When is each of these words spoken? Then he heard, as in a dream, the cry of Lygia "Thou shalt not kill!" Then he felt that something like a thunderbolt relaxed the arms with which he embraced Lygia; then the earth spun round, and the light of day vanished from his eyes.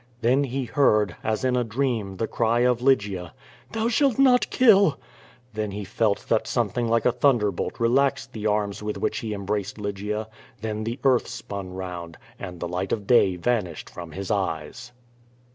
Then 0.21 0.45
he 0.45 0.65
heard, 0.65 1.15
as 1.23 1.45
in 1.45 1.55
a 1.55 1.63
dream, 1.63 2.17
the 2.17 2.25
cry 2.25 2.61
of 2.61 2.81
Lygia 2.81 3.35
"Thou 3.71 3.87
shalt 3.87 4.17
not 4.17 4.49
kill!" 4.49 4.99
Then 5.53 5.69
he 5.69 5.83
felt 5.83 6.25
that 6.27 6.47
something 6.47 6.87
like 6.87 7.05
a 7.05 7.11
thunderbolt 7.11 7.79
relaxed 7.79 8.33
the 8.33 8.47
arms 8.47 8.81
with 8.81 8.97
which 8.97 9.19
he 9.19 9.31
embraced 9.31 9.77
Lygia; 9.77 10.27
then 10.61 10.85
the 10.85 10.97
earth 11.03 11.27
spun 11.27 11.75
round, 11.75 12.17
and 12.39 12.59
the 12.59 12.67
light 12.67 12.91
of 12.91 13.05
day 13.05 13.35
vanished 13.35 13.91
from 13.91 14.13
his 14.13 14.31
eyes. 14.31 14.91